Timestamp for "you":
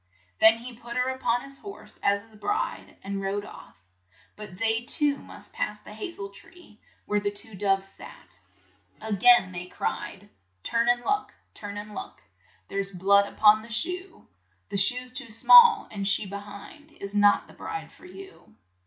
18.07-18.55